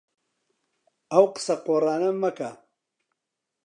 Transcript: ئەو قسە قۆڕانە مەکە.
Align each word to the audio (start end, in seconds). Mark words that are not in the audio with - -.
ئەو 1.11 1.25
قسە 1.35 1.55
قۆڕانە 1.65 2.11
مەکە. 2.23 2.51